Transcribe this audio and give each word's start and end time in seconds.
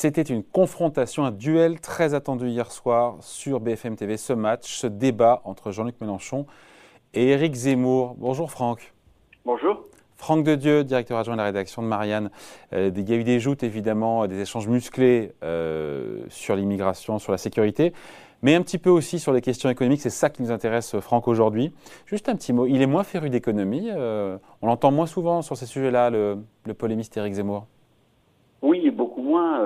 C'était 0.00 0.22
une 0.22 0.44
confrontation, 0.44 1.24
un 1.24 1.32
duel 1.32 1.80
très 1.80 2.14
attendu 2.14 2.46
hier 2.46 2.70
soir 2.70 3.16
sur 3.18 3.58
BFM 3.58 3.96
TV. 3.96 4.16
Ce 4.16 4.32
match, 4.32 4.76
ce 4.76 4.86
débat 4.86 5.42
entre 5.42 5.72
Jean-Luc 5.72 6.00
Mélenchon 6.00 6.46
et 7.14 7.30
Éric 7.30 7.52
Zemmour. 7.56 8.14
Bonjour 8.16 8.52
Franck. 8.52 8.94
Bonjour. 9.44 9.86
Franck 10.14 10.44
de 10.44 10.54
Dieu, 10.54 10.84
directeur 10.84 11.18
adjoint 11.18 11.34
de 11.34 11.38
la 11.38 11.46
rédaction 11.46 11.82
de 11.82 11.88
Marianne. 11.88 12.30
Euh, 12.74 12.92
il 12.94 13.10
y 13.10 13.12
a 13.12 13.16
eu 13.16 13.24
des 13.24 13.40
joutes, 13.40 13.64
évidemment, 13.64 14.28
des 14.28 14.40
échanges 14.40 14.68
musclés 14.68 15.32
euh, 15.42 16.22
sur 16.28 16.54
l'immigration, 16.54 17.18
sur 17.18 17.32
la 17.32 17.38
sécurité, 17.38 17.92
mais 18.42 18.54
un 18.54 18.62
petit 18.62 18.78
peu 18.78 18.90
aussi 18.90 19.18
sur 19.18 19.32
les 19.32 19.40
questions 19.40 19.68
économiques. 19.68 20.02
C'est 20.02 20.10
ça 20.10 20.30
qui 20.30 20.42
nous 20.42 20.52
intéresse, 20.52 20.96
Franck, 21.00 21.26
aujourd'hui. 21.26 21.74
Juste 22.06 22.28
un 22.28 22.36
petit 22.36 22.52
mot. 22.52 22.66
Il 22.66 22.82
est 22.82 22.86
moins 22.86 23.02
féru 23.02 23.30
d'économie. 23.30 23.90
Euh, 23.90 24.38
on 24.62 24.68
l'entend 24.68 24.92
moins 24.92 25.06
souvent 25.06 25.42
sur 25.42 25.56
ces 25.56 25.66
sujets-là, 25.66 26.10
le, 26.10 26.38
le 26.66 26.74
polémiste 26.74 27.16
Éric 27.16 27.34
Zemmour. 27.34 27.66
Oui, 28.62 28.90
beaucoup 28.90 29.22
moins. 29.22 29.62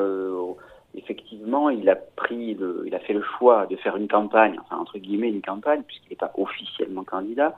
effectivement, 0.94 1.70
il 1.70 1.88
a 1.88 1.96
pris, 1.96 2.56
il 2.84 2.94
a 2.94 2.98
fait 2.98 3.14
le 3.14 3.22
choix 3.22 3.66
de 3.66 3.76
faire 3.76 3.96
une 3.96 4.08
campagne, 4.08 4.58
enfin 4.60 4.76
entre 4.76 4.98
guillemets 4.98 5.30
une 5.30 5.40
campagne, 5.40 5.82
puisqu'il 5.82 6.10
n'est 6.10 6.16
pas 6.16 6.32
officiellement 6.36 7.02
candidat, 7.02 7.54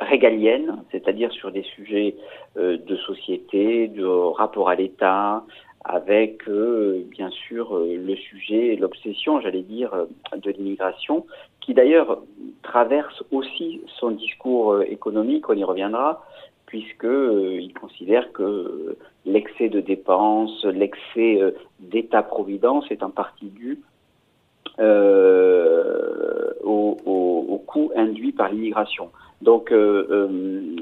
régalienne, 0.00 0.82
c'est-à-dire 0.90 1.30
sur 1.32 1.52
des 1.52 1.62
sujets 1.62 2.16
euh, 2.56 2.78
de 2.78 2.96
société, 2.96 3.88
de 3.88 4.04
rapport 4.04 4.68
à 4.68 4.74
l'État, 4.74 5.44
avec 5.84 6.48
euh, 6.48 7.04
bien 7.10 7.30
sûr 7.30 7.76
euh, 7.76 7.96
le 7.96 8.16
sujet, 8.16 8.76
l'obsession, 8.76 9.40
j'allais 9.40 9.62
dire, 9.62 9.92
de 10.34 10.50
l'immigration, 10.50 11.26
qui 11.60 11.74
d'ailleurs 11.74 12.22
traverse 12.62 13.22
aussi 13.30 13.82
son 13.98 14.10
discours 14.12 14.82
économique, 14.82 15.48
on 15.48 15.54
y 15.54 15.64
reviendra, 15.64 16.24
puisqu'il 16.66 17.72
considère 17.78 18.32
que 18.32 18.96
l'excès 19.26 19.68
de 19.68 19.80
dépenses, 19.80 20.64
l'excès 20.64 21.54
d'État-providence 21.80 22.90
est 22.90 23.02
en 23.02 23.10
partie 23.10 23.46
dû 23.48 23.80
au, 26.64 26.96
au 27.04 27.58
coût 27.66 27.90
induit 27.94 28.32
par 28.32 28.50
l'immigration. 28.50 29.10
Donc 29.42 29.72
euh, 29.72 30.06
euh, 30.10 30.76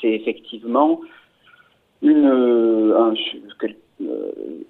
c'est 0.00 0.12
effectivement 0.12 1.00
une, 2.02 2.26
euh, 2.26 2.98
un, 2.98 3.14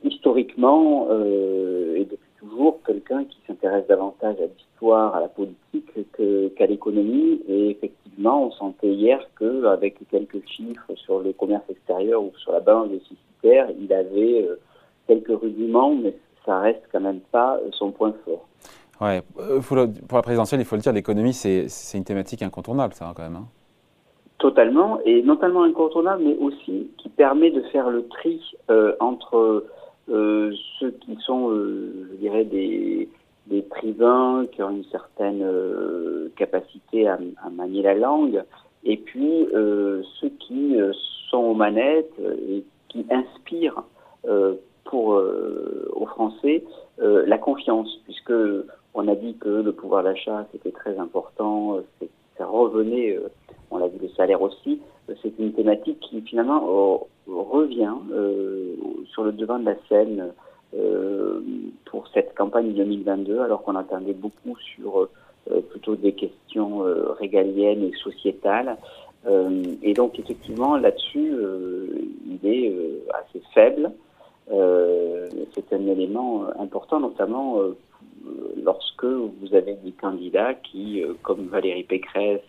historiquement 0.05 1.09
et 1.11 2.05
depuis 2.05 2.24
toujours 2.45 2.81
quelqu'un 2.87 3.25
qui 3.25 3.39
s'intéresse 3.47 3.87
davantage 3.87 4.37
à 4.41 4.47
l'histoire, 4.47 5.15
à 5.15 5.21
la 5.21 5.29
politique 5.29 5.91
qu'à 6.57 6.67
l'économie. 6.67 7.41
Et 7.49 7.71
effectivement, 7.71 8.47
on 8.47 8.51
sentait 8.53 8.93
hier 8.93 9.21
qu'avec 9.39 9.99
quelques 10.11 10.47
chiffres 10.47 10.95
sur 10.97 11.21
le 11.21 11.33
commerce 11.33 11.65
extérieur 11.69 12.23
ou 12.23 12.33
sur 12.37 12.53
la 12.53 12.61
balance 12.61 12.91
déficitaire, 12.91 13.69
il 13.81 13.93
avait 13.93 14.49
quelques 15.07 15.41
rudiments, 15.41 15.95
mais 15.95 16.15
ça 16.45 16.61
reste 16.61 16.83
quand 16.93 17.01
même 17.01 17.21
pas 17.33 17.59
son 17.73 17.91
point 17.91 18.15
fort. 18.25 18.47
Ouais, 19.01 19.23
euh, 19.39 19.61
pour 19.61 20.17
la 20.17 20.23
présidentielle, 20.23 20.61
il 20.61 20.65
faut 20.65 20.77
le 20.77 20.83
dire, 20.83 20.93
l'économie, 20.93 21.33
c'est 21.33 21.99
une 21.99 22.05
thématique 22.05 22.43
incontournable, 22.43 22.95
ça, 22.95 23.13
quand 23.17 23.23
même. 23.23 23.37
Hein. 23.37 23.47
Totalement, 24.39 25.01
et 25.05 25.23
non 25.23 25.39
seulement 25.41 25.63
incontournable, 25.63 26.23
mais 26.25 26.37
aussi 26.37 26.91
qui 26.99 27.09
permet 27.09 27.51
de 27.51 27.63
faire 27.73 27.91
le 27.91 28.07
tri 28.09 28.41
euh, 28.71 28.95
entre 29.01 29.65
euh, 30.11 30.53
ceux 30.79 30.91
qui 30.91 31.17
sont, 31.25 31.51
je 31.51 32.17
des, 32.45 33.09
des 33.47 33.65
tribuns, 33.65 34.47
qui 34.53 34.63
ont 34.63 34.71
une 34.71 34.85
certaine 34.85 35.45
capacité 36.37 37.09
à, 37.09 37.19
manier 37.51 37.83
la 37.83 37.95
langue, 37.95 38.43
et 38.85 38.97
puis 38.97 39.47
ceux 39.53 40.31
qui 40.41 40.77
sont 41.31 41.39
aux 41.39 41.55
manettes 41.55 42.13
et 42.49 42.65
qui 42.89 43.07
inspirent 43.11 43.83
pour 44.85 45.09
aux 45.09 46.07
Français 46.07 46.65
la 46.99 47.39
confiance, 47.39 48.01
puisque 48.05 48.33
on 48.95 49.09
a 49.09 49.15
dit 49.15 49.37
que 49.37 49.49
le 49.49 49.73
pouvoir 49.73 50.05
d'achat, 50.05 50.47
c'était 50.53 50.71
très 50.71 50.99
important, 50.99 51.77
euh, 51.77 52.07
ça 52.39 52.47
revenait, 52.47 53.17
euh, 53.17 53.29
on 53.71 53.79
l'a 53.79 53.89
vu 53.89 53.99
le 54.01 54.09
salaire 54.11 54.41
aussi, 54.41 54.81
euh, 55.11 55.15
c'est 55.21 55.37
une 55.39 55.53
thématique 55.53 55.99
qui 56.01 56.21
finalement 56.23 57.07
revient 57.27 57.95
sur 59.13 59.25
le 59.25 59.33
devant 59.33 59.59
de 59.59 59.65
la 59.65 59.77
scène 59.89 60.33
cette 62.15 62.35
campagne 62.35 62.73
2022, 62.73 63.41
alors 63.41 63.63
qu'on 63.63 63.77
attendait 63.77 64.15
beaucoup 64.15 64.57
sur 64.59 65.09
plutôt 65.71 65.95
des 65.95 66.13
questions 66.13 66.83
régaliennes 67.19 67.83
et 67.83 67.93
sociétales. 68.03 68.79
et 69.83 69.93
donc 69.93 70.19
effectivement 70.19 70.77
là-dessus, 70.79 71.35
il 72.27 72.49
est 72.49 72.73
assez 73.13 73.43
faible. 73.53 73.91
c'est 74.49 75.73
un 75.73 75.87
élément 75.87 76.47
important, 76.59 76.99
notamment 77.01 77.59
lorsque 78.63 79.05
vous 79.05 79.55
avez 79.55 79.75
des 79.75 79.93
candidats 79.93 80.55
qui, 80.55 81.03
euh, 81.03 81.15
comme 81.23 81.47
Valérie 81.47 81.85
Pécresse, 81.85 82.41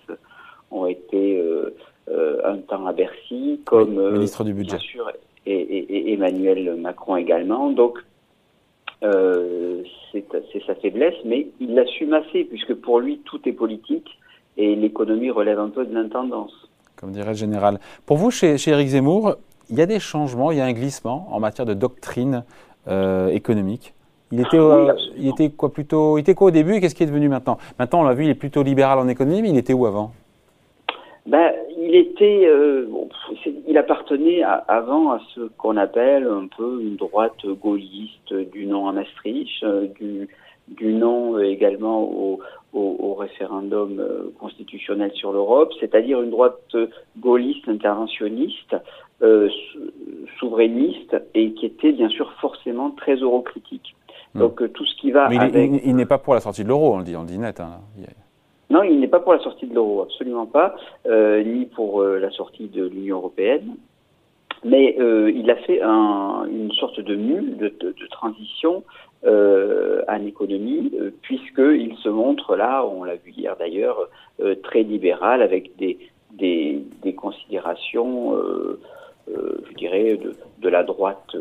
ont 0.71 0.85
été 0.85 1.37
euh, 1.37 1.75
euh, 2.09 2.41
un 2.45 2.57
temps 2.57 2.85
à 2.85 2.93
Bercy, 2.93 3.61
comme 3.65 4.13
ministre 4.13 4.43
du 4.43 4.53
budget, 4.53 4.77
bien 4.77 4.79
sûr, 4.79 5.11
et, 5.45 6.13
Emmanuel 6.13 6.75
Macron 6.75 7.17
également. 7.17 7.71
Donc 7.71 7.99
c'est 10.11 10.65
sa 10.65 10.75
faiblesse, 10.75 11.15
mais 11.25 11.47
il 11.59 11.75
l'assume 11.75 12.13
assez, 12.13 12.45
puisque 12.45 12.73
pour 12.73 12.99
lui, 12.99 13.19
tout 13.25 13.39
est 13.47 13.53
politique 13.53 14.09
et 14.57 14.75
l'économie 14.75 15.31
relève 15.31 15.59
un 15.59 15.69
peu 15.69 15.85
de 15.85 15.93
l'intendance. 15.93 16.53
Comme 16.95 17.11
dirait 17.11 17.31
le 17.31 17.33
général. 17.33 17.79
Pour 18.05 18.17
vous, 18.17 18.31
chez, 18.31 18.57
chez 18.57 18.71
Éric 18.71 18.87
Zemmour, 18.87 19.35
il 19.69 19.77
y 19.77 19.81
a 19.81 19.85
des 19.85 19.99
changements, 19.99 20.51
il 20.51 20.57
y 20.57 20.61
a 20.61 20.65
un 20.65 20.73
glissement 20.73 21.27
en 21.31 21.39
matière 21.39 21.65
de 21.65 21.73
doctrine 21.73 22.43
économique 23.31 23.95
il 24.31 24.41
était, 24.41 24.57
euh, 24.57 24.93
il 25.17 25.29
était 25.29 25.49
quoi 25.49 25.71
plutôt, 25.71 26.17
il 26.17 26.21
était 26.21 26.33
quoi 26.33 26.47
au 26.47 26.51
début 26.51 26.75
et 26.75 26.81
qu'est-ce 26.81 26.95
qui 26.95 27.03
est 27.03 27.07
devenu 27.07 27.29
maintenant? 27.29 27.57
Maintenant, 27.77 28.01
on 28.01 28.03
l'a 28.03 28.13
vu, 28.13 28.25
il 28.25 28.29
est 28.29 28.35
plutôt 28.35 28.63
libéral 28.63 28.97
en 28.99 29.07
économie, 29.07 29.41
mais 29.41 29.49
il 29.49 29.57
était 29.57 29.73
où 29.73 29.85
avant? 29.85 30.11
Ben, 31.25 31.51
il 31.77 31.95
était, 31.95 32.45
euh, 32.45 32.87
il 33.75 33.77
appartenait 33.77 34.41
avant 34.41 35.11
à 35.11 35.19
ce 35.33 35.41
qu'on 35.57 35.75
appelle 35.75 36.25
un 36.27 36.47
peu 36.47 36.81
une 36.81 36.95
droite 36.95 37.45
gaulliste 37.61 38.33
du 38.33 38.65
nom 38.67 38.87
à 38.87 38.93
Maastricht, 38.93 39.63
euh, 39.63 39.87
du, 39.99 40.29
du 40.69 40.93
non 40.93 41.37
également 41.39 42.01
au, 42.01 42.39
au, 42.71 43.13
référendum 43.15 44.01
constitutionnel 44.39 45.11
sur 45.13 45.33
l'Europe, 45.33 45.73
c'est-à-dire 45.81 46.21
une 46.21 46.29
droite 46.29 46.75
gaulliste 47.19 47.67
interventionniste, 47.67 48.75
souverainiste 50.39 51.15
et 51.33 51.51
qui 51.51 51.65
était 51.65 51.91
bien 51.91 52.09
sûr 52.09 52.31
forcément 52.39 52.91
très 52.91 53.15
eurocritique. 53.15 53.95
Hmm. 54.33 54.39
Donc 54.39 54.61
euh, 54.61 54.69
tout 54.69 54.85
ce 54.85 54.95
qui 54.95 55.11
va. 55.11 55.29
Mais 55.29 55.69
il, 55.83 55.95
n'est 55.95 56.05
pas 56.05 56.17
pour 56.17 56.33
la 56.33 56.39
sortie 56.39 56.63
de 56.63 56.69
l'euro, 56.69 56.93
on 56.93 56.97
le 56.99 57.03
dit, 57.03 57.15
on 57.15 57.21
le 57.21 57.27
dit 57.27 57.39
net. 57.39 57.59
Hein. 57.59 57.79
Non, 58.75 58.83
il 58.83 58.99
n'est 58.99 59.07
pas 59.07 59.21
pour 59.21 59.31
la 59.31 59.39
sortie 59.39 59.67
de 59.67 59.73
l'euro, 59.73 60.01
absolument 60.01 60.47
pas, 60.47 60.75
euh, 61.05 61.41
ni 61.43 61.65
pour 61.65 62.01
euh, 62.01 62.19
la 62.19 62.29
sortie 62.29 62.67
de 62.67 62.83
l'Union 62.85 63.19
européenne. 63.19 63.77
Mais 64.65 64.97
il 64.97 65.49
a 65.51 65.55
fait 65.57 65.79
un, 65.81 66.45
une 66.49 66.71
sorte 66.71 66.99
de 66.99 67.15
mule 67.15 67.55
de, 67.55 68.07
transition 68.09 68.83
en 69.23 70.25
économie, 70.25 70.91
puisqu'il 71.21 71.95
se 71.97 72.09
montre 72.09 72.55
là, 72.55 72.83
on 72.83 73.03
l'a 73.03 73.15
vu 73.15 73.31
hier 73.31 73.55
d'ailleurs, 73.57 74.09
très 74.63 74.81
libéral 74.81 75.43
avec 75.43 75.75
des, 75.77 75.99
considérations, 77.15 78.35
je 79.27 79.75
dirais, 79.77 80.17
de, 80.17 80.33
de, 80.63 80.69
la 80.69 80.83
droite 80.83 81.35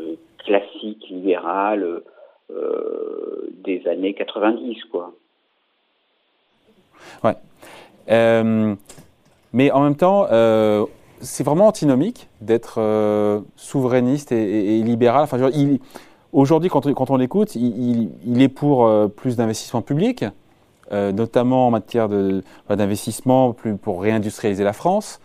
classique 0.45 1.09
libérale 1.09 2.03
euh, 2.51 3.49
des 3.65 3.89
années 3.89 4.13
90, 4.13 4.85
quoi. 4.93 5.15
Ouais. 7.25 7.37
Euh, 8.11 8.75
mais 9.53 9.71
en 9.71 9.83
même 9.83 9.97
temps, 9.97 10.27
euh, 10.31 10.85
c'est 11.21 11.45
vraiment 11.45 11.67
antinomique 11.67 12.29
d'être 12.41 13.43
souverainiste 13.57 14.33
et, 14.33 14.83
libéral. 14.83 15.23
Enfin, 15.25 15.39
aujourd'hui, 16.33 16.69
quand, 16.69 16.93
quand, 16.93 17.11
on 17.11 17.17
l'écoute, 17.17 17.55
il, 17.57 18.11
il, 18.27 18.43
est 18.43 18.49
pour 18.49 18.91
plus 19.17 19.37
d'investissement 19.37 19.81
public, 19.81 20.25
notamment 20.91 21.69
en 21.69 21.71
matière 21.71 22.09
d'investissement 22.69 23.55
pour 23.81 24.03
réindustrialiser 24.03 24.65
la 24.65 24.75
France. 24.75 25.21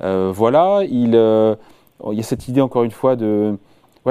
voilà, 0.00 0.82
il, 0.84 1.14
il 1.14 2.16
y 2.16 2.20
a 2.20 2.22
cette 2.22 2.48
idée 2.48 2.60
encore 2.60 2.82
une 2.82 2.90
fois 2.90 3.16
de 3.16 3.56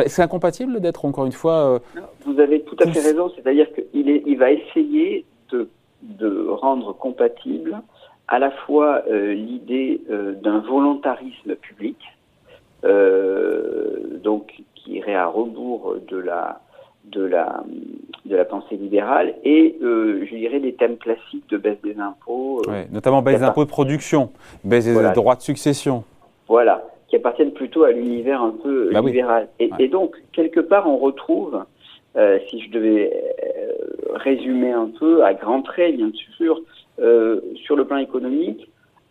c'est 0.06 0.22
incompatible 0.22 0.80
d'être 0.80 1.06
encore 1.06 1.25
une 1.25 1.31
fois. 1.31 1.54
Euh, 1.54 1.80
vous 2.25 2.40
avez 2.40 2.62
tout 2.62 2.75
à 2.80 2.88
fait 2.92 3.00
raison, 3.00 3.31
c'est-à-dire 3.36 3.68
qu'il 3.74 4.07
il 4.25 4.38
va 4.38 4.51
essayer 4.51 5.25
de, 5.51 5.69
de, 6.07 6.48
rendre 6.50 6.94
compatible 6.94 7.81
à 8.27 8.39
la 8.39 8.51
fois 8.51 9.04
euh, 9.09 9.33
l'idée 9.33 10.01
euh, 10.09 10.33
d'un 10.33 10.59
volontarisme 10.59 11.56
public, 11.56 11.98
donc 14.24 14.54
qui 14.75 14.94
irait 14.94 15.15
à 15.15 15.27
rebours 15.27 15.95
de 16.07 16.18
la 16.18 16.62
de 17.06 17.21
la 17.24 17.63
de 18.25 18.36
la 18.36 18.45
pensée 18.45 18.77
libérale 18.77 19.33
et 19.44 19.75
je 19.81 20.36
dirais 20.36 20.59
des 20.59 20.74
thèmes 20.74 20.98
classiques 20.98 21.50
de 21.50 21.57
baisse 21.57 21.81
des 21.83 22.00
impôts, 22.00 22.62
notamment 22.92 23.21
baisse 23.21 23.39
des 23.39 23.45
impôts 23.45 23.65
de 23.65 23.69
production, 23.69 24.30
baisse 24.63 24.86
des 24.86 25.12
droits 25.13 25.36
de 25.36 25.42
succession. 25.42 26.04
Voilà, 26.48 26.81
qui 27.07 27.15
appartiennent 27.15 27.51
plutôt 27.51 27.83
à 27.83 27.92
l'univers 27.92 28.42
un 28.42 28.51
peu 28.51 28.89
Bah 28.92 29.01
oui. 29.01 29.12
libéral. 29.12 29.48
Et, 29.59 29.71
Ouais. 29.71 29.77
et 29.80 29.88
donc, 29.88 30.15
quelque 30.33 30.59
part, 30.59 30.89
on 30.89 30.98
retrouve, 30.98 31.63
euh, 32.18 32.40
si 32.50 32.62
je 32.62 32.72
devais 32.72 33.14
euh, 33.44 33.74
résumer 34.16 34.72
un 34.72 34.90
peu 35.00 35.24
à 35.24 35.36
grands 35.36 35.62
traits, 35.62 35.96
bien 35.96 36.12
sûr, 36.36 36.60
euh, 37.00 37.42
sur 37.64 37.75
le 37.75 37.86
plan 37.86 37.98
économique, 37.98 38.69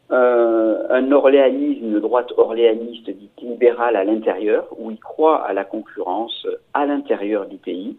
un 0.08 1.10
orléanisme, 1.10 1.84
une 1.84 2.00
droite 2.00 2.32
orléaniste 2.36 3.10
dite 3.10 3.40
libérale 3.42 3.96
à 3.96 4.04
l'intérieur, 4.04 4.68
où 4.78 4.92
il 4.92 5.00
croit 5.00 5.44
à 5.44 5.52
la 5.52 5.64
concurrence 5.64 6.46
à 6.74 6.86
l'intérieur 6.86 7.46
du 7.46 7.56
pays, 7.56 7.96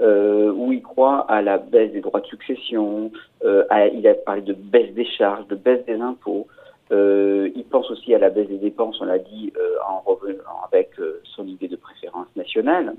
où 0.00 0.72
il 0.72 0.80
croit 0.80 1.26
à 1.28 1.42
la 1.42 1.58
baisse 1.58 1.92
des 1.92 2.00
droits 2.00 2.20
de 2.20 2.26
succession, 2.26 3.12
il 3.44 4.08
a 4.08 4.14
parlé 4.14 4.40
de 4.40 4.54
baisse 4.54 4.94
des 4.94 5.04
charges, 5.04 5.46
de 5.48 5.54
baisse 5.54 5.84
des 5.84 6.00
impôts, 6.00 6.46
il 6.90 7.64
pense 7.70 7.90
aussi 7.90 8.14
à 8.14 8.18
la 8.18 8.30
baisse 8.30 8.48
des 8.48 8.56
dépenses, 8.56 8.98
on 9.02 9.04
l'a 9.04 9.18
dit, 9.18 9.52
en 9.86 10.00
revenant 10.00 10.62
avec 10.72 10.92
son 11.36 11.46
idée 11.46 11.68
de 11.68 11.76
préférence 11.76 12.28
nationale, 12.34 12.94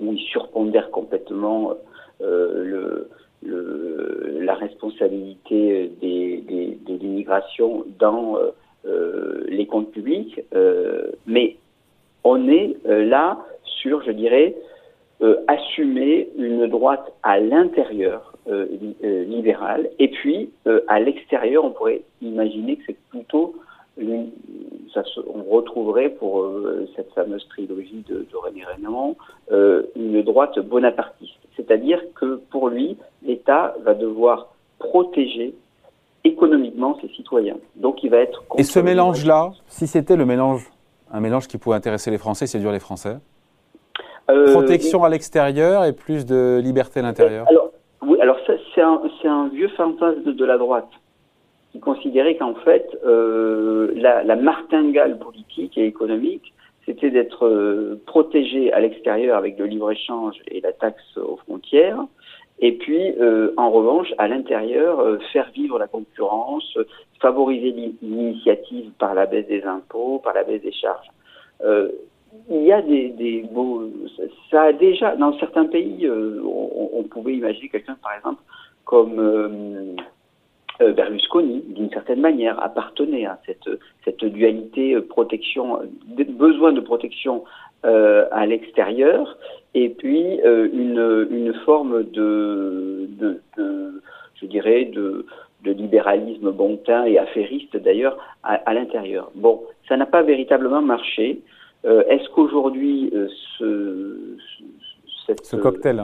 où 0.00 0.12
il 0.12 0.18
surpondère 0.18 0.90
complètement 0.90 1.74
euh, 2.22 3.04
la 3.42 4.54
responsabilité 4.54 5.90
des, 6.00 6.38
des, 6.48 6.78
de 6.86 6.98
l'immigration 6.98 7.84
dans 7.98 8.36
euh, 8.36 8.50
euh, 8.86 9.44
les 9.48 9.66
comptes 9.66 9.90
publics. 9.90 10.40
Mais 11.26 11.56
on 12.24 12.48
est 12.48 12.76
là 12.84 13.38
sur, 13.64 14.02
je 14.02 14.12
dirais, 14.12 14.54
assumer 15.46 16.28
une 16.38 16.66
droite 16.66 17.12
à 17.22 17.40
l'intérieur 17.40 18.34
li- 18.46 18.96
libérale, 19.02 19.90
et 19.98 20.08
puis 20.08 20.50
à 20.88 21.00
l'extérieur, 21.00 21.64
on 21.64 21.70
pourrait 21.70 22.02
imaginer 22.22 22.76
que 22.76 22.82
c'est 22.86 23.00
plutôt 23.10 23.54
l'une- 24.00 24.30
ça 24.94 25.04
se- 25.04 25.20
on 25.20 25.42
retrouverait 25.54 26.08
pour 26.10 26.42
euh, 26.42 26.88
cette 26.96 27.12
fameuse 27.14 27.46
trilogie 27.48 28.02
de, 28.08 28.26
de 28.30 28.36
René 28.36 28.64
Rénamont 28.64 29.16
euh, 29.52 29.82
une 29.94 30.22
droite 30.22 30.58
bonapartiste. 30.58 31.38
C'est-à-dire 31.56 32.00
que 32.14 32.40
pour 32.50 32.68
lui, 32.68 32.96
l'État 33.22 33.74
va 33.84 33.94
devoir 33.94 34.48
protéger 34.78 35.54
économiquement 36.24 36.98
ses 37.00 37.08
citoyens. 37.08 37.56
Donc 37.76 38.02
il 38.02 38.10
va 38.10 38.18
être 38.18 38.42
Et 38.58 38.62
ce 38.64 38.80
mélange-là, 38.80 39.52
si 39.68 39.86
c'était 39.86 40.16
le 40.16 40.26
mélange, 40.26 40.68
un 41.12 41.20
mélange 41.20 41.46
qui 41.48 41.58
pouvait 41.58 41.76
intéresser 41.76 42.10
les 42.10 42.18
Français, 42.18 42.46
séduire 42.46 42.72
les 42.72 42.80
Français, 42.80 43.16
Euh, 44.30 44.52
protection 44.52 45.02
à 45.02 45.08
l'extérieur 45.08 45.84
et 45.84 45.92
plus 45.92 46.24
de 46.24 46.60
liberté 46.62 47.00
à 47.00 47.02
l'intérieur? 47.02 47.46
Alors, 47.48 47.70
oui, 48.02 48.16
alors 48.20 48.36
c'est 48.46 48.80
un, 48.80 49.00
un 49.24 49.48
vieux 49.48 49.68
fantasme 49.70 50.32
de 50.40 50.44
la 50.44 50.56
droite 50.56 50.88
qui 51.72 51.80
considérait 51.80 52.36
qu'en 52.36 52.54
fait, 52.54 52.98
euh, 53.04 53.92
la, 53.96 54.24
la 54.24 54.36
martingale 54.36 55.18
politique 55.18 55.76
et 55.78 55.86
économique, 55.86 56.52
c'était 56.86 57.10
d'être 57.10 57.46
euh, 57.46 58.00
protégé 58.06 58.72
à 58.72 58.80
l'extérieur 58.80 59.36
avec 59.36 59.58
le 59.58 59.66
libre-échange 59.66 60.36
et 60.48 60.60
la 60.60 60.72
taxe 60.72 61.16
aux 61.16 61.36
frontières, 61.36 62.04
et 62.62 62.72
puis, 62.72 63.12
euh, 63.20 63.52
en 63.56 63.70
revanche, 63.70 64.12
à 64.18 64.28
l'intérieur, 64.28 65.00
euh, 65.00 65.18
faire 65.32 65.50
vivre 65.54 65.78
la 65.78 65.86
concurrence, 65.86 66.76
favoriser 67.20 67.70
l'in- 67.72 67.92
l'initiative 68.02 68.90
par 68.98 69.14
la 69.14 69.24
baisse 69.26 69.46
des 69.46 69.62
impôts, 69.62 70.18
par 70.22 70.34
la 70.34 70.44
baisse 70.44 70.60
des 70.60 70.72
charges. 70.72 71.08
Euh, 71.64 71.88
il 72.50 72.62
y 72.62 72.72
a 72.72 72.82
des, 72.82 73.08
des. 73.10 73.44
Ça, 74.50 74.62
a 74.64 74.72
déjà, 74.72 75.16
dans 75.16 75.32
certains 75.38 75.64
pays, 75.66 76.06
euh, 76.06 76.40
on, 76.44 76.90
on 76.98 77.02
pouvait 77.04 77.34
imaginer 77.34 77.68
quelqu'un, 77.70 77.96
par 78.02 78.12
exemple, 78.16 78.42
comme 78.84 79.18
euh, 79.18 79.94
Berlusconi, 80.80 81.62
d'une 81.68 81.90
certaine 81.90 82.20
manière, 82.20 82.62
appartenait 82.62 83.26
à 83.26 83.38
cette, 83.46 83.68
cette 84.04 84.24
dualité 84.24 84.94
euh, 84.94 85.02
protection, 85.02 85.80
de- 86.16 86.24
besoin 86.24 86.72
de 86.72 86.80
protection 86.80 87.44
euh, 87.84 88.26
à 88.32 88.46
l'extérieur, 88.46 89.36
et 89.74 89.88
puis 89.90 90.40
euh, 90.42 90.68
une, 90.72 91.28
une 91.30 91.52
forme 91.66 92.04
de, 92.04 93.06
de, 93.20 93.40
de 93.56 94.02
je 94.34 94.46
dirais, 94.46 94.86
de, 94.86 95.26
de 95.64 95.72
libéralisme 95.72 96.50
bon 96.50 96.76
teint 96.78 97.04
et 97.04 97.18
affairiste 97.18 97.76
d'ailleurs 97.76 98.16
à, 98.42 98.54
à 98.54 98.72
l'intérieur. 98.74 99.30
Bon, 99.34 99.62
ça 99.88 99.96
n'a 99.96 100.06
pas 100.06 100.22
véritablement 100.22 100.80
marché. 100.82 101.40
Euh, 101.84 102.02
Est-ce 102.08 102.28
qu'aujourd'hui, 102.30 103.10
euh, 103.14 103.28
ce, 103.58 104.16
ce- 105.26 105.32
Ce 105.42 105.56
cocktail. 105.56 106.02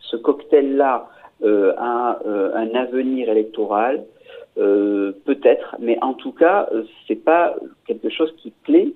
ce 0.00 0.16
cocktail-là 0.16 1.08
euh, 1.42 1.72
a 1.78 2.18
euh, 2.26 2.54
un 2.54 2.74
avenir 2.74 3.28
électoral? 3.28 4.04
Euh, 4.58 5.12
Peut-être, 5.24 5.76
mais 5.80 5.98
en 6.02 6.14
tout 6.14 6.32
cas, 6.32 6.68
euh, 6.72 6.84
c'est 7.08 7.16
pas 7.24 7.54
quelque 7.86 8.08
chose 8.08 8.32
qui 8.38 8.50
plaît 8.62 8.92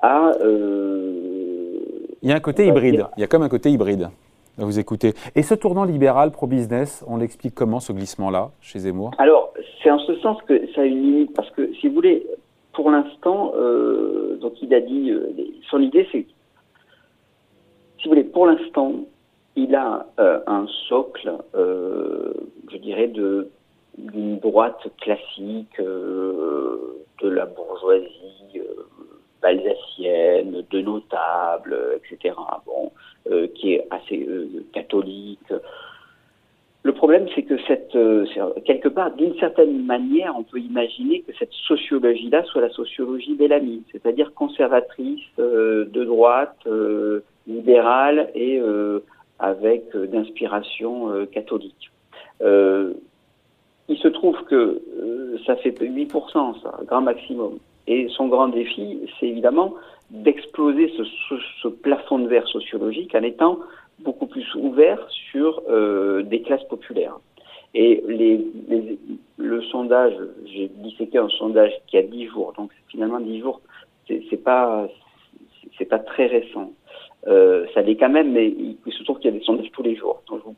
à. 0.00 0.30
euh, 0.40 1.78
Il 2.22 2.28
y 2.30 2.32
a 2.32 2.36
un 2.36 2.40
côté 2.40 2.66
hybride. 2.66 2.94
dire- 2.96 3.10
Il 3.16 3.20
y 3.20 3.24
a 3.24 3.26
comme 3.26 3.42
un 3.42 3.48
côté 3.48 3.70
hybride. 3.70 4.08
à 4.58 4.64
Vous 4.64 4.78
écoutez. 4.78 5.12
Et 5.34 5.42
ce 5.42 5.54
tournant 5.54 5.84
libéral 5.84 6.30
pro-business, 6.30 7.04
on 7.08 7.16
l'explique 7.18 7.54
comment 7.54 7.80
ce 7.80 7.92
glissement-là 7.92 8.50
chez 8.60 8.78
Zemmour? 8.80 9.10
Alors, 9.18 9.52
c'est 9.82 9.90
en 9.90 9.98
ce 9.98 10.14
sens 10.16 10.40
que 10.42 10.66
ça 10.74 10.82
a 10.82 10.84
une 10.84 11.02
limite, 11.02 11.34
parce 11.34 11.50
que 11.50 11.72
si 11.74 11.88
vous 11.88 11.94
voulez, 11.94 12.26
pour 12.72 12.90
l'instant, 12.90 13.52
euh, 13.56 14.36
donc 14.40 14.60
il 14.62 14.72
a 14.74 14.80
dit, 14.80 15.12
son 15.70 15.80
idée 15.80 16.06
c'est, 16.12 16.26
si 17.98 18.04
vous 18.04 18.10
voulez, 18.10 18.24
pour 18.24 18.46
l'instant, 18.46 18.92
il 19.56 19.74
a 19.74 20.06
un 20.46 20.66
socle, 20.88 21.32
je 21.54 22.76
dirais, 22.78 23.08
de 23.08 23.50
d'une 23.98 24.38
droite 24.38 24.86
classique, 25.00 25.78
euh, 25.78 27.04
de 27.22 27.28
la 27.28 27.46
bourgeoisie 27.46 28.56
euh, 28.56 28.82
alsacienne, 29.42 30.64
de 30.70 30.80
notables, 30.80 31.76
etc. 31.96 32.34
Bon, 32.66 32.90
euh, 33.30 33.46
qui 33.54 33.74
est 33.74 33.86
assez 33.90 34.26
euh, 34.28 34.64
catholique. 34.72 35.52
Le 36.82 36.92
problème, 36.92 37.28
c'est 37.34 37.44
que 37.44 37.56
cette, 37.68 37.94
euh, 37.94 38.26
quelque 38.64 38.88
part, 38.88 39.12
d'une 39.12 39.36
certaine 39.38 39.84
manière, 39.84 40.34
on 40.36 40.42
peut 40.42 40.58
imaginer 40.58 41.20
que 41.20 41.32
cette 41.38 41.52
sociologie-là 41.52 42.42
soit 42.44 42.62
la 42.62 42.70
sociologie 42.70 43.34
Bellamy, 43.34 43.84
c'est-à-dire 43.92 44.34
conservatrice, 44.34 45.20
de 45.38 46.04
droite, 46.04 46.66
libérale 47.46 48.30
et 48.34 48.60
avec 49.38 49.96
d'inspiration 49.96 51.26
catholique. 51.26 51.90
Il 53.92 53.98
se 53.98 54.08
trouve 54.08 54.38
que 54.44 54.54
euh, 55.02 55.36
ça 55.44 55.54
fait 55.56 55.70
8%, 55.78 56.62
ça, 56.62 56.80
grand 56.86 57.02
maximum. 57.02 57.58
Et 57.86 58.08
son 58.16 58.26
grand 58.28 58.48
défi, 58.48 58.86
c'est 59.18 59.26
évidemment 59.26 59.74
d'exploser 60.10 60.90
ce, 61.62 61.68
plafond 61.68 62.18
de 62.20 62.28
verre 62.28 62.48
sociologique 62.48 63.14
en 63.14 63.22
étant 63.22 63.58
beaucoup 63.98 64.26
plus 64.26 64.46
ouvert 64.54 65.00
sur 65.30 65.62
euh, 65.68 66.22
des 66.22 66.40
classes 66.40 66.64
populaires. 66.64 67.16
Et 67.74 68.02
les, 68.08 68.34
les- 68.68 68.98
le 69.36 69.62
sondage, 69.64 70.14
j'ai 70.46 70.68
disséqué 70.68 71.18
un 71.18 71.28
sondage 71.28 71.72
qui 71.86 71.98
a 71.98 72.02
10 72.02 72.28
jours, 72.28 72.54
donc 72.56 72.70
finalement 72.88 73.20
10 73.20 73.40
jours, 73.40 73.60
c'est 74.08 74.42
pas 74.42 74.88
c'est 75.76 75.84
pas 75.94 75.98
très 75.98 76.26
récent. 76.26 76.70
Euh, 77.26 77.66
ça 77.74 77.82
l'est 77.82 77.96
quand 77.96 78.10
même, 78.10 78.32
mais 78.32 78.46
il, 78.48 78.76
il 78.86 78.92
se 78.92 79.02
trouve 79.04 79.18
qu'il 79.18 79.30
y 79.30 79.34
a 79.34 79.38
des 79.38 79.44
sondages 79.44 79.70
tous 79.72 79.82
les 79.82 79.96
jours. 79.96 80.22
Donc 80.28 80.40
je 80.40 80.44
vous, 80.44 80.56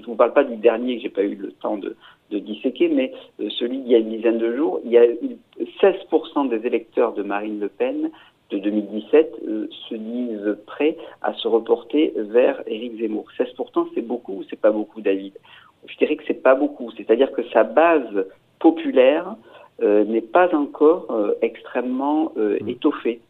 je 0.00 0.06
vous 0.06 0.14
parle 0.14 0.32
pas 0.32 0.44
du 0.44 0.56
dernier 0.56 0.96
que 0.96 1.02
j'ai 1.02 1.08
pas 1.08 1.22
eu 1.22 1.34
le 1.34 1.52
temps 1.52 1.76
de, 1.76 1.96
de 2.30 2.38
disséquer, 2.38 2.88
mais 2.88 3.12
euh, 3.40 3.48
celui 3.58 3.78
d'il 3.78 3.92
y 3.92 3.94
a 3.94 3.98
une 3.98 4.10
dizaine 4.10 4.38
de 4.38 4.56
jours, 4.56 4.80
il 4.84 4.90
y 4.90 4.98
a 4.98 5.06
eu 5.06 5.36
16% 5.80 6.48
des 6.48 6.66
électeurs 6.66 7.12
de 7.14 7.22
Marine 7.22 7.60
Le 7.60 7.68
Pen 7.68 8.10
de 8.50 8.58
2017 8.58 9.36
euh, 9.46 9.68
se 9.88 9.94
disent 9.94 10.56
prêts 10.66 10.96
à 11.22 11.34
se 11.34 11.46
reporter 11.48 12.12
vers 12.16 12.62
Éric 12.66 12.98
Zemmour. 13.00 13.26
16%, 13.38 13.88
c'est 13.94 14.00
beaucoup 14.06 14.34
ou 14.38 14.42
c'est 14.48 14.60
pas 14.60 14.70
beaucoup, 14.70 15.00
David? 15.00 15.34
Je 15.86 15.96
dirais 15.96 16.16
que 16.16 16.24
c'est 16.26 16.42
pas 16.42 16.54
beaucoup. 16.54 16.90
C'est-à-dire 16.96 17.30
que 17.32 17.42
sa 17.52 17.62
base 17.64 18.26
populaire 18.58 19.36
euh, 19.82 20.04
n'est 20.04 20.22
pas 20.22 20.52
encore 20.56 21.06
euh, 21.10 21.34
extrêmement 21.42 22.32
euh, 22.36 22.58
Mm. 22.60 22.68
étoffée. 22.68 23.20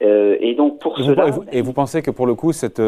Et 0.00 0.54
donc 0.54 0.80
pour 0.80 0.98
et 0.98 1.02
vous, 1.02 1.08
cela, 1.08 1.28
et 1.28 1.30
vous- 1.30 1.44
et 1.50 1.62
vous 1.62 1.72
pensez 1.72 2.02
que 2.02 2.10
pour 2.10 2.26
le 2.26 2.34
coup, 2.34 2.52
cette, 2.52 2.78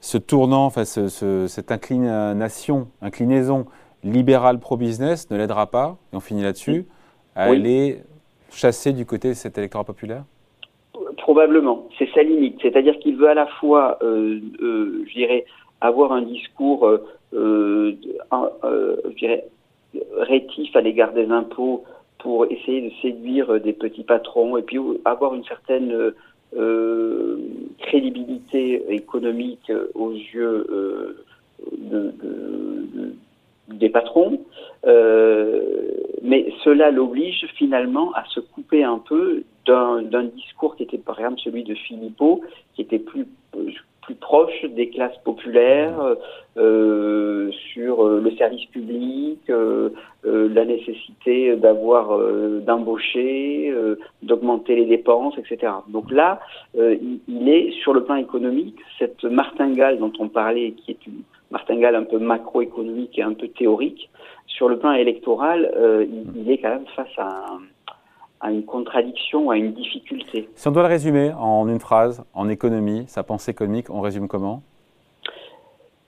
ce 0.00 0.18
tournant, 0.18 0.64
enfin, 0.66 0.84
ce- 0.84 1.08
ce- 1.08 1.46
cette 1.46 1.70
inclination, 1.70 2.88
inclinaison 3.02 3.66
libérale 4.02 4.58
pro-business 4.58 5.30
ne 5.30 5.36
l'aidera 5.36 5.66
pas, 5.66 5.96
et 6.12 6.16
on 6.16 6.20
finit 6.20 6.42
là-dessus, 6.42 6.86
à 7.36 7.50
Oui. 7.50 7.56
aller 7.56 7.98
chasser 8.50 8.92
du 8.92 9.04
côté 9.06 9.28
de 9.28 9.34
cet 9.34 9.58
électorat 9.58 9.84
populaire? 9.84 10.24
Probablement, 11.18 11.86
c'est 11.98 12.08
sa 12.14 12.22
limite. 12.22 12.56
C'est-à-dire 12.62 12.98
qu'il 12.98 13.16
veut 13.16 13.28
à 13.28 13.34
la 13.34 13.46
fois, 13.46 13.98
euh, 14.02 14.40
euh, 14.62 15.04
je 15.06 15.12
dirais, 15.12 15.44
avoir 15.80 16.12
un 16.12 16.22
discours, 16.22 16.86
euh, 16.86 17.94
un- 18.30 18.50
je 18.62 19.16
dirais, 19.16 19.44
rétif 20.18 20.74
à 20.74 20.80
l'égard 20.80 21.12
des 21.12 21.26
impôts 21.30 21.84
pour 22.18 22.46
essayer 22.46 22.80
de 22.82 22.90
séduire 23.02 23.60
des 23.60 23.72
petits 23.72 24.04
patrons 24.04 24.56
et 24.56 24.62
puis 24.62 24.78
avoir 25.04 25.34
une 25.34 25.44
certaine 25.44 26.12
crédibilité 27.90 28.62
économique 29.00 29.70
aux 29.94 30.12
yeux 30.12 30.58
euh, 30.70 31.24
de- 31.92 32.12
de- 32.22 32.86
de- 32.94 33.14
des 33.82 33.90
patrons. 33.90 34.38
Euh, 34.86 35.60
mais 36.22 36.52
cela 36.64 36.90
l'oblige 36.90 37.46
finalement 37.60 38.12
à 38.12 38.24
se 38.34 38.40
couper 38.40 38.82
un 38.84 38.98
peu 38.98 39.42
d'un 39.66 40.24
discours 40.36 40.76
qui 40.76 40.84
était 40.84 40.98
par 40.98 41.18
exemple 41.18 41.40
celui 41.46 41.64
de 41.64 41.74
Philippot, 41.74 42.40
qui 42.74 42.82
était 42.82 42.98
plus 42.98 43.26
plus 44.10 44.14
proche 44.16 44.64
des 44.64 44.88
classes 44.90 45.18
populaires, 45.24 46.16
euh, 46.56 47.50
sur 47.72 48.04
euh, 48.04 48.20
le 48.20 48.32
service 48.32 48.66
public, 48.66 49.38
euh, 49.50 49.90
la 50.24 50.64
nécessité 50.64 51.54
d'avoir 51.56 52.18
d'embaucher, 52.60 53.72
d'augmenter 54.22 54.76
les 54.76 54.84
dépenses, 54.84 55.34
etc. 55.38 55.72
Donc 55.88 56.10
là, 56.10 56.40
il, 56.76 57.48
est 57.48 57.70
sur 57.82 57.94
le 57.94 58.04
plan 58.04 58.16
économique 58.16 58.76
cette 58.98 59.24
martingale 59.24 59.98
dont 59.98 60.12
on 60.18 60.28
parlait, 60.28 60.72
qui 60.72 60.90
est 60.90 61.06
une 61.06 61.22
martingale 61.50 61.94
un 61.94 62.02
peu 62.02 62.18
macroéconomique 62.18 63.18
et 63.18 63.22
un 63.22 63.32
peu 63.32 63.48
théorique. 63.48 64.10
Sur 64.46 64.68
le 64.68 64.78
plan 64.78 64.92
électoral, 64.92 65.72
il, 66.02 66.42
il, 66.42 66.50
est 66.50 66.58
quand 66.58 66.68
même 66.68 66.86
face 66.94 67.16
à 67.16 67.26
un 67.26 67.60
à 68.40 68.50
une 68.50 68.64
contradiction, 68.64 69.50
à 69.50 69.56
une 69.56 69.72
difficulté. 69.72 70.48
Si 70.54 70.68
on 70.68 70.70
doit 70.70 70.82
le 70.82 70.88
résumer 70.88 71.32
en 71.38 71.68
une 71.68 71.80
phrase, 71.80 72.24
en 72.34 72.48
économie, 72.48 73.04
sa 73.06 73.22
pensée 73.22 73.50
économique, 73.50 73.90
on 73.90 74.00
résume 74.00 74.28
comment? 74.28 74.62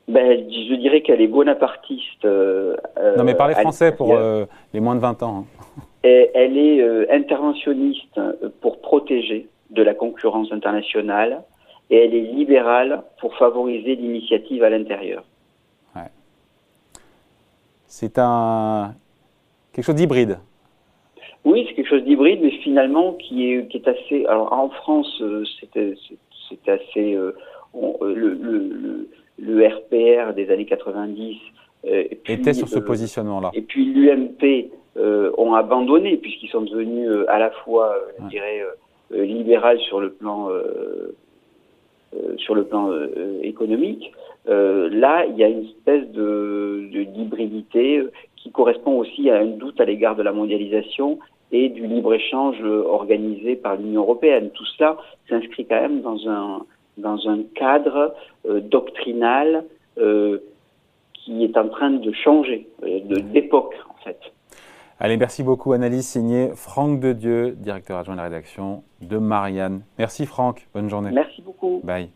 Ben, 0.09 0.45
Je 0.51 0.75
dirais 0.75 1.03
qu'elle 1.03 1.21
est 1.21 1.29
bonapartiste. 1.29 2.25
Euh, 2.25 2.77
non, 3.17 3.25
mais 3.25 3.35
parlez 3.35 3.55
français 3.55 3.93
pour 3.93 4.15
euh, 4.15 4.47
les 4.73 4.81
moins 4.81 4.95
de 4.95 5.01
20 5.01 5.23
ans. 5.23 5.47
Hein. 5.47 5.83
Et 6.05 6.31
elle 6.35 6.59
est 6.59 6.81
euh, 6.81 7.07
interventionniste 7.11 8.21
pour 8.61 8.81
protéger 8.81 9.49
de 9.71 9.83
la 9.83 9.95
concurrence 9.95 10.51
internationale 10.53 11.43
et 11.91 12.05
elle 12.05 12.15
est 12.15 12.33
libérale 12.33 13.03
pour 13.21 13.37
favoriser 13.37 13.95
l'initiative 13.95 14.65
à 14.65 14.71
l'intérieur. 14.71 15.25
Ouais. 15.95 16.11
C'est 17.87 18.19
un 18.19 18.95
quelque 19.73 19.85
chose 19.85 19.95
d'hybride. 19.95 20.39
Oui, 21.45 21.65
c'est 21.69 21.75
quelque 21.75 21.89
chose 21.89 22.05
d'hybride, 22.05 22.41
mais 22.43 22.51
finalement 22.51 23.15
qui 23.15 23.53
est, 23.53 23.67
qui 23.69 23.79
est 23.79 23.89
assez. 23.89 24.25
Alors 24.27 24.53
en 24.53 24.69
France, 24.69 25.21
euh, 25.21 25.45
c'était 25.57 26.71
assez. 26.71 27.15
Euh, 27.15 27.35
euh, 27.75 28.15
le, 28.15 28.35
le, 28.35 29.09
le, 29.39 29.67
RPR 29.67 30.35
des 30.35 30.51
années 30.51 30.67
90 30.67 31.39
était 31.85 32.53
sur 32.53 32.69
ce 32.69 32.79
positionnement-là. 32.79 33.51
Et 33.55 33.63
puis 33.63 33.87
l'UMP 33.87 34.71
ont 35.39 35.55
abandonné 35.55 36.19
puisqu'ils 36.19 36.51
sont 36.51 36.61
devenus 36.61 37.09
à 37.29 37.39
la 37.39 37.51
fois, 37.51 37.97
je 38.21 38.29
dirais, 38.29 38.63
libéral 39.11 39.81
sur 39.81 40.01
le 40.01 40.13
plan 40.13 40.49
sur 42.37 42.55
le 42.55 42.65
plan 42.65 42.91
économique. 43.43 44.13
là, 44.47 45.25
il 45.27 45.37
y 45.37 45.45
a 45.45 45.49
une 45.49 45.65
espèce 45.65 46.09
de 46.13 46.89
d'hybridité 47.15 48.03
qui 48.37 48.51
correspond 48.51 48.99
aussi 48.99 49.31
à 49.31 49.39
un 49.39 49.47
doute 49.47 49.81
à 49.81 49.85
l'égard 49.85 50.17
de 50.17 50.23
la 50.23 50.33
mondialisation 50.33 51.19
et 51.53 51.69
du 51.69 51.87
libre-échange 51.87 52.63
organisé 52.63 53.57
par 53.57 53.77
l'Union 53.77 54.03
européenne. 54.03 54.51
Tout 54.51 54.65
cela 54.77 54.97
s'inscrit 55.29 55.67
quand 55.67 55.81
même 55.81 56.01
dans 56.01 56.29
un, 56.29 56.63
dans 56.97 57.29
un 57.29 57.43
cadre 57.55 58.15
euh, 58.47 58.61
doctrinal 58.61 59.65
euh, 59.99 60.39
qui 61.13 61.45
est 61.45 61.57
en 61.57 61.69
train 61.69 61.91
de 61.91 62.13
changer, 62.13 62.67
euh, 62.83 63.01
d'époque 63.33 63.75
en 63.89 64.03
fait. 64.03 64.19
Allez, 65.05 65.17
merci 65.17 65.43
beaucoup. 65.43 65.73
Analyse 65.73 66.07
signée 66.07 66.53
Franck 66.55 67.01
de 67.01 67.13
Dieu, 67.13 67.57
directeur 67.59 67.99
adjoint 67.99 68.15
de 68.15 68.19
la 68.19 68.23
rédaction 68.23 68.85
de 69.01 69.19
Marianne. 69.19 69.83
Merci 69.99 70.27
Franck, 70.27 70.69
bonne 70.73 70.89
journée. 70.89 71.11
Merci 71.13 71.43
beaucoup. 71.43 71.81
Bye. 71.83 72.11